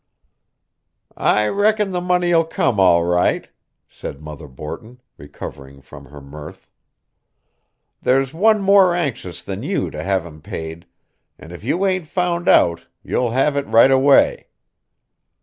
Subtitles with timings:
[1.15, 3.47] "I reckon the money'll come all right,"
[3.87, 6.67] said Mother Borton, recovering from her mirth.
[8.01, 10.87] "There's one more anxious than you to have 'em paid,
[11.37, 14.47] and if you ain't found out you'll have it right away.